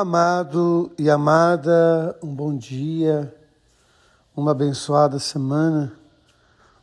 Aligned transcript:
Amado 0.00 0.92
e 0.96 1.10
amada, 1.10 2.16
um 2.22 2.32
bom 2.32 2.56
dia, 2.56 3.34
uma 4.36 4.52
abençoada 4.52 5.18
semana, 5.18 5.92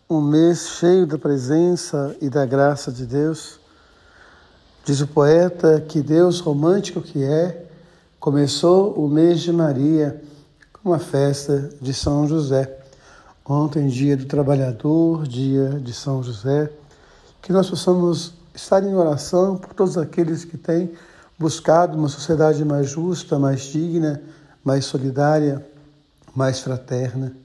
um 0.10 0.20
mês 0.20 0.68
cheio 0.78 1.08
da 1.08 1.18
presença 1.18 2.14
e 2.20 2.30
da 2.30 2.46
graça 2.46 2.92
de 2.92 3.06
Deus. 3.06 3.58
Diz 4.84 5.00
o 5.00 5.08
poeta 5.08 5.80
que 5.80 6.02
Deus, 6.02 6.42
romântico 6.42 7.00
que 7.00 7.24
é, 7.24 7.66
começou 8.20 8.92
o 8.96 9.08
mês 9.08 9.40
de 9.40 9.54
Maria 9.54 10.22
com 10.84 10.92
a 10.92 11.00
festa 11.00 11.70
de 11.82 11.94
São 11.94 12.28
José. 12.28 12.78
Ontem, 13.46 13.88
dia 13.88 14.18
do 14.18 14.26
trabalhador, 14.26 15.26
dia 15.26 15.80
de 15.80 15.94
São 15.94 16.22
José, 16.22 16.70
que 17.42 17.54
nós 17.54 17.70
possamos 17.70 18.34
estar 18.54 18.84
em 18.84 18.94
oração 18.94 19.56
por 19.56 19.74
todos 19.74 19.98
aqueles 19.98 20.44
que 20.44 20.58
têm 20.58 20.92
buscado 21.38 21.98
uma 21.98 22.08
sociedade 22.08 22.64
mais 22.64 22.90
justa, 22.90 23.38
mais 23.38 23.64
digna, 23.64 24.22
mais 24.64 24.86
solidária, 24.86 25.66
mais 26.34 26.60
fraterna. 26.60 27.36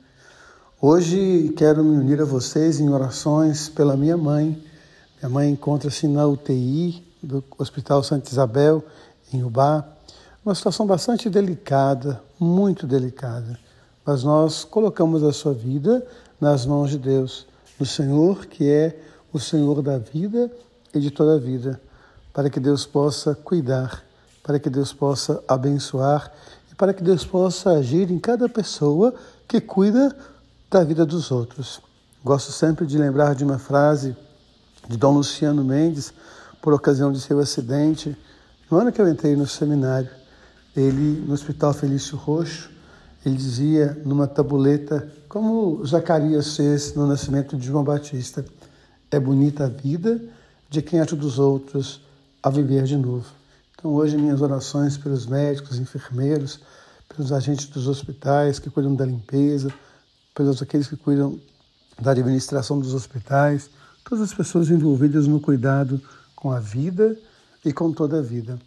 Hoje 0.80 1.52
quero 1.56 1.84
me 1.84 1.98
unir 1.98 2.20
a 2.22 2.24
vocês 2.24 2.80
em 2.80 2.88
orações 2.88 3.68
pela 3.68 3.96
minha 3.96 4.16
mãe. 4.16 4.62
Minha 5.20 5.28
mãe 5.28 5.50
encontra-se 5.50 6.06
na 6.06 6.26
UTI 6.26 7.04
do 7.22 7.44
Hospital 7.58 8.02
Santa 8.02 8.30
Isabel, 8.30 8.82
em 9.32 9.42
Ubá. 9.42 9.84
Uma 10.44 10.54
situação 10.54 10.86
bastante 10.86 11.28
delicada, 11.28 12.22
muito 12.38 12.86
delicada. 12.86 13.58
Mas 14.06 14.22
nós 14.22 14.64
colocamos 14.64 15.22
a 15.22 15.32
sua 15.32 15.52
vida 15.52 16.06
nas 16.40 16.64
mãos 16.64 16.90
de 16.90 16.98
Deus, 16.98 17.46
do 17.78 17.84
Senhor, 17.84 18.46
que 18.46 18.66
é 18.66 18.98
o 19.32 19.38
Senhor 19.38 19.82
da 19.82 19.98
vida 19.98 20.50
e 20.94 21.00
de 21.00 21.10
toda 21.10 21.34
a 21.34 21.38
vida 21.38 21.78
para 22.32 22.48
que 22.48 22.60
Deus 22.60 22.86
possa 22.86 23.34
cuidar, 23.34 24.02
para 24.42 24.58
que 24.58 24.70
Deus 24.70 24.92
possa 24.92 25.42
abençoar 25.46 26.32
e 26.70 26.74
para 26.74 26.94
que 26.94 27.02
Deus 27.02 27.24
possa 27.24 27.70
agir 27.70 28.10
em 28.10 28.18
cada 28.18 28.48
pessoa 28.48 29.14
que 29.46 29.60
cuida 29.60 30.16
da 30.70 30.84
vida 30.84 31.04
dos 31.04 31.30
outros. 31.30 31.80
Gosto 32.24 32.52
sempre 32.52 32.86
de 32.86 32.98
lembrar 32.98 33.34
de 33.34 33.44
uma 33.44 33.58
frase 33.58 34.16
de 34.88 34.96
Dom 34.96 35.14
Luciano 35.14 35.64
Mendes, 35.64 36.12
por 36.60 36.72
ocasião 36.72 37.10
de 37.10 37.20
seu 37.20 37.38
acidente, 37.40 38.16
no 38.70 38.78
ano 38.78 38.92
que 38.92 39.00
eu 39.00 39.08
entrei 39.08 39.34
no 39.34 39.46
seminário. 39.46 40.10
Ele, 40.76 41.24
no 41.26 41.32
Hospital 41.32 41.72
Felício 41.72 42.16
Roxo, 42.16 42.70
ele 43.24 43.34
dizia 43.34 44.00
numa 44.04 44.26
tabuleta, 44.26 45.10
como 45.28 45.84
Zacarias 45.84 46.56
fez 46.56 46.94
no 46.94 47.06
nascimento 47.06 47.56
de 47.56 47.66
João 47.66 47.84
Batista: 47.84 48.44
É 49.10 49.18
bonita 49.18 49.64
a 49.64 49.68
vida 49.68 50.20
de 50.68 50.80
quem 50.80 51.00
ajuda 51.00 51.26
os 51.26 51.38
outros 51.38 52.00
a 52.42 52.50
viver 52.50 52.84
de 52.84 52.96
novo. 52.96 53.26
Então, 53.74 53.92
hoje, 53.92 54.16
minhas 54.16 54.40
orações 54.40 54.96
pelos 54.96 55.26
médicos, 55.26 55.78
enfermeiros, 55.78 56.60
pelos 57.08 57.32
agentes 57.32 57.66
dos 57.66 57.88
hospitais 57.88 58.58
que 58.58 58.70
cuidam 58.70 58.94
da 58.94 59.04
limpeza, 59.04 59.72
pelos 60.34 60.60
aqueles 60.62 60.86
que 60.86 60.96
cuidam 60.96 61.38
da 62.00 62.12
administração 62.12 62.78
dos 62.78 62.94
hospitais, 62.94 63.70
todas 64.04 64.24
as 64.24 64.34
pessoas 64.34 64.70
envolvidas 64.70 65.26
no 65.26 65.40
cuidado 65.40 66.00
com 66.34 66.50
a 66.50 66.60
vida 66.60 67.16
e 67.64 67.72
com 67.72 67.92
toda 67.92 68.18
a 68.18 68.22
vida. 68.22 68.58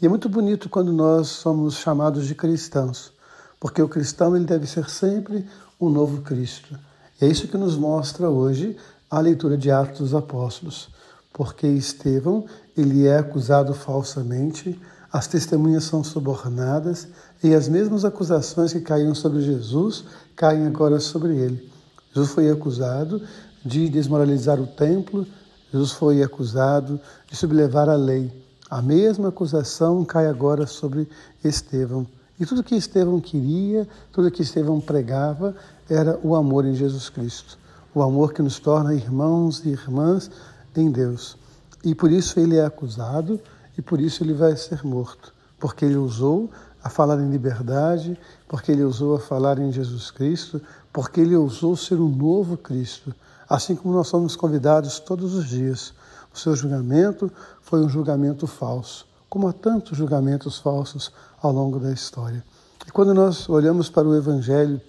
E 0.00 0.06
é 0.06 0.08
muito 0.08 0.28
bonito 0.28 0.68
quando 0.68 0.92
nós 0.92 1.28
somos 1.28 1.76
chamados 1.76 2.26
de 2.26 2.34
cristãos, 2.34 3.12
porque 3.58 3.82
o 3.82 3.88
cristão 3.88 4.34
ele 4.34 4.46
deve 4.46 4.66
ser 4.66 4.88
sempre 4.88 5.46
um 5.78 5.90
novo 5.90 6.22
Cristo. 6.22 6.78
E 7.20 7.26
é 7.26 7.28
isso 7.28 7.48
que 7.48 7.58
nos 7.58 7.76
mostra 7.76 8.30
hoje 8.30 8.76
a 9.10 9.20
leitura 9.20 9.58
de 9.58 9.70
Atos 9.70 9.98
dos 9.98 10.14
Apóstolos 10.14 10.88
porque 11.32 11.66
Estevão 11.66 12.44
ele 12.76 13.06
é 13.06 13.18
acusado 13.18 13.74
falsamente, 13.74 14.78
as 15.12 15.26
testemunhas 15.26 15.84
são 15.84 16.04
subornadas 16.04 17.08
e 17.42 17.54
as 17.54 17.68
mesmas 17.68 18.04
acusações 18.04 18.72
que 18.72 18.80
caíam 18.80 19.14
sobre 19.14 19.40
Jesus 19.42 20.04
caem 20.36 20.66
agora 20.66 21.00
sobre 21.00 21.36
ele. 21.36 21.70
Jesus 22.14 22.32
foi 22.32 22.50
acusado 22.50 23.22
de 23.64 23.88
desmoralizar 23.88 24.60
o 24.60 24.66
templo, 24.66 25.26
Jesus 25.72 25.92
foi 25.92 26.22
acusado 26.22 27.00
de 27.28 27.36
sublevar 27.36 27.88
a 27.88 27.96
lei. 27.96 28.32
A 28.68 28.80
mesma 28.80 29.28
acusação 29.28 30.04
cai 30.04 30.26
agora 30.26 30.66
sobre 30.66 31.08
Estevão. 31.44 32.06
E 32.38 32.46
tudo 32.46 32.62
que 32.62 32.74
Estevão 32.74 33.20
queria, 33.20 33.86
tudo 34.12 34.30
que 34.30 34.42
Estevão 34.42 34.80
pregava, 34.80 35.54
era 35.88 36.18
o 36.22 36.34
amor 36.34 36.64
em 36.64 36.74
Jesus 36.74 37.08
Cristo. 37.10 37.58
O 37.92 38.00
amor 38.00 38.32
que 38.32 38.40
nos 38.40 38.58
torna 38.58 38.94
irmãos 38.94 39.64
e 39.64 39.70
irmãs 39.70 40.30
em 40.76 40.90
Deus. 40.90 41.36
E 41.84 41.94
por 41.94 42.10
isso 42.10 42.38
ele 42.38 42.56
é 42.56 42.64
acusado 42.64 43.40
e 43.76 43.82
por 43.82 44.00
isso 44.00 44.22
ele 44.22 44.34
vai 44.34 44.56
ser 44.56 44.84
morto, 44.84 45.32
porque 45.58 45.84
ele 45.84 45.96
usou 45.96 46.50
a 46.82 46.88
falar 46.88 47.20
em 47.20 47.30
liberdade, 47.30 48.18
porque 48.48 48.72
ele 48.72 48.82
usou 48.82 49.14
a 49.14 49.20
falar 49.20 49.58
em 49.58 49.70
Jesus 49.70 50.10
Cristo, 50.10 50.60
porque 50.92 51.20
ele 51.20 51.36
ousou 51.36 51.76
ser 51.76 51.96
um 51.96 52.08
novo 52.08 52.56
Cristo, 52.56 53.14
assim 53.48 53.76
como 53.76 53.94
nós 53.94 54.08
somos 54.08 54.34
convidados 54.34 54.98
todos 54.98 55.34
os 55.34 55.46
dias. 55.46 55.92
O 56.32 56.38
seu 56.38 56.54
julgamento 56.54 57.30
foi 57.62 57.80
um 57.80 57.88
julgamento 57.88 58.46
falso, 58.46 59.06
como 59.28 59.48
há 59.48 59.52
tantos 59.52 59.96
julgamentos 59.96 60.58
falsos 60.58 61.12
ao 61.42 61.52
longo 61.52 61.78
da 61.78 61.92
história. 61.92 62.44
E 62.86 62.90
quando 62.90 63.12
nós 63.12 63.48
olhamos 63.48 63.88
para 63.88 64.08
o 64.08 64.16
Evangelho 64.16 64.80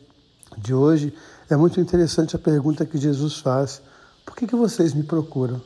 de 0.58 0.74
hoje, 0.74 1.14
é 1.50 1.56
muito 1.56 1.80
interessante 1.80 2.36
a 2.36 2.40
pergunta 2.40 2.86
que 2.86 2.98
Jesus 2.98 3.38
faz: 3.38 3.82
Por 4.32 4.38
que, 4.38 4.48
que 4.48 4.56
vocês 4.56 4.94
me 4.94 5.04
procuram? 5.04 5.62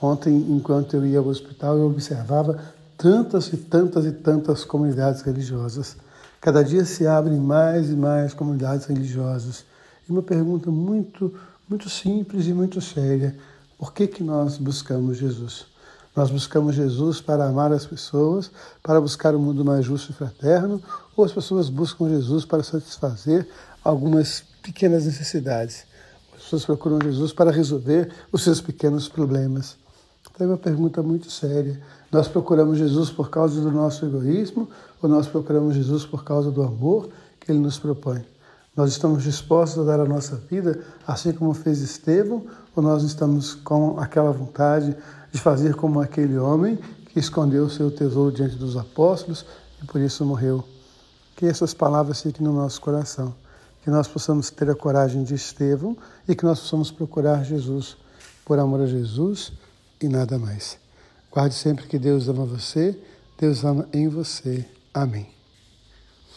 Ontem, 0.00 0.34
enquanto 0.34 0.96
eu 0.96 1.04
ia 1.04 1.18
ao 1.18 1.26
hospital, 1.26 1.76
eu 1.76 1.86
observava 1.86 2.58
tantas 2.96 3.52
e 3.52 3.58
tantas 3.58 4.06
e 4.06 4.10
tantas 4.10 4.64
comunidades 4.64 5.20
religiosas. 5.20 5.98
Cada 6.40 6.64
dia 6.64 6.86
se 6.86 7.06
abrem 7.06 7.38
mais 7.38 7.90
e 7.90 7.92
mais 7.92 8.32
comunidades 8.32 8.86
religiosas. 8.86 9.66
E 10.08 10.12
uma 10.12 10.22
pergunta 10.22 10.70
muito, 10.70 11.34
muito 11.68 11.90
simples 11.90 12.46
e 12.46 12.54
muito 12.54 12.80
séria: 12.80 13.36
por 13.78 13.92
que, 13.92 14.06
que 14.06 14.24
nós 14.24 14.56
buscamos 14.56 15.18
Jesus? 15.18 15.66
Nós 16.16 16.30
buscamos 16.30 16.74
Jesus 16.74 17.20
para 17.20 17.44
amar 17.44 17.70
as 17.70 17.84
pessoas, 17.84 18.50
para 18.82 18.98
buscar 18.98 19.34
um 19.34 19.40
mundo 19.40 19.62
mais 19.62 19.84
justo 19.84 20.10
e 20.10 20.14
fraterno, 20.14 20.82
ou 21.14 21.22
as 21.22 21.32
pessoas 21.32 21.68
buscam 21.68 22.08
Jesus 22.08 22.46
para 22.46 22.62
satisfazer 22.62 23.46
algumas 23.84 24.42
pequenas 24.62 25.04
necessidades? 25.04 25.89
As 26.50 26.54
pessoas 26.54 26.64
procuram 26.64 26.98
Jesus 27.00 27.32
para 27.32 27.52
resolver 27.52 28.10
os 28.32 28.42
seus 28.42 28.60
pequenos 28.60 29.08
problemas. 29.08 29.76
Então 30.28 30.48
é 30.48 30.50
uma 30.50 30.58
pergunta 30.58 31.00
muito 31.00 31.30
séria. 31.30 31.80
Nós 32.10 32.26
procuramos 32.26 32.76
Jesus 32.76 33.08
por 33.08 33.30
causa 33.30 33.60
do 33.60 33.70
nosso 33.70 34.04
egoísmo 34.04 34.68
ou 35.00 35.08
nós 35.08 35.28
procuramos 35.28 35.76
Jesus 35.76 36.04
por 36.04 36.24
causa 36.24 36.50
do 36.50 36.60
amor 36.60 37.08
que 37.38 37.52
ele 37.52 37.60
nos 37.60 37.78
propõe? 37.78 38.24
Nós 38.74 38.90
estamos 38.90 39.22
dispostos 39.22 39.78
a 39.78 39.84
dar 39.84 40.00
a 40.00 40.04
nossa 40.04 40.34
vida, 40.50 40.80
assim 41.06 41.32
como 41.32 41.54
fez 41.54 41.80
Estevão, 41.82 42.44
ou 42.74 42.82
nós 42.82 43.04
estamos 43.04 43.54
com 43.54 44.00
aquela 44.00 44.32
vontade 44.32 44.96
de 45.30 45.40
fazer 45.40 45.76
como 45.76 46.00
aquele 46.00 46.36
homem 46.36 46.80
que 47.06 47.20
escondeu 47.20 47.66
o 47.66 47.70
seu 47.70 47.92
tesouro 47.92 48.34
diante 48.34 48.56
dos 48.56 48.76
apóstolos 48.76 49.46
e 49.80 49.86
por 49.86 50.00
isso 50.00 50.24
morreu? 50.24 50.64
Que 51.36 51.46
essas 51.46 51.72
palavras 51.72 52.20
fiquem 52.20 52.44
no 52.44 52.52
nosso 52.52 52.80
coração, 52.80 53.32
que 53.82 53.90
nós 53.90 54.06
possamos 54.06 54.50
ter 54.50 54.68
a 54.70 54.74
coragem 54.74 55.24
de 55.24 55.34
Estevão 55.34 55.96
e 56.28 56.34
que 56.34 56.44
nós 56.44 56.60
possamos 56.60 56.90
procurar 56.90 57.44
Jesus 57.44 57.96
por 58.44 58.58
amor 58.58 58.80
a 58.80 58.86
Jesus 58.86 59.52
e 60.00 60.08
nada 60.08 60.38
mais. 60.38 60.78
Guarde 61.30 61.54
sempre 61.54 61.86
que 61.86 61.98
Deus 61.98 62.28
ama 62.28 62.44
você, 62.44 62.98
Deus 63.38 63.64
ama 63.64 63.88
em 63.92 64.08
você. 64.08 64.64
Amém. 64.92 65.39